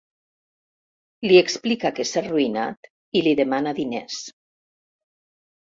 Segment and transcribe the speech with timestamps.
[1.31, 2.89] Li explica que s'ha arruïnat
[3.21, 4.21] i li demana diners.